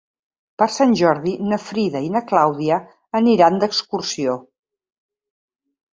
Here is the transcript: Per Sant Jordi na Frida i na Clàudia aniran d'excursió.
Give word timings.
Per 0.61 0.67
Sant 0.75 0.95
Jordi 1.01 1.33
na 1.51 1.59
Frida 1.65 2.01
i 2.07 2.09
na 2.15 2.23
Clàudia 2.31 2.81
aniran 3.21 3.61
d'excursió. 3.65 4.37